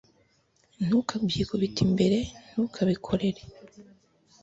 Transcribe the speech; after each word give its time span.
ntukabyikubite 0.85 1.79
imbere 1.87 2.17
ntukabikorere 2.51 3.41